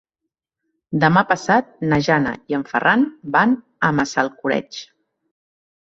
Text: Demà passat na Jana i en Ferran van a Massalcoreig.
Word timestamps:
Demà 1.03 1.23
passat 1.31 1.69
na 1.91 1.99
Jana 2.09 2.33
i 2.53 2.57
en 2.61 2.65
Ferran 2.71 3.07
van 3.37 3.53
a 3.89 3.93
Massalcoreig. 3.99 4.85